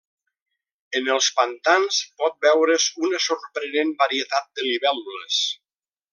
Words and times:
En 0.99 1.09
els 1.15 1.27
pantans 1.39 1.99
pot 2.21 2.39
veure's 2.47 2.87
una 3.09 3.21
sorprenent 3.27 3.93
varietat 4.01 4.49
de 4.57 4.67
libèl·lules. 4.71 5.41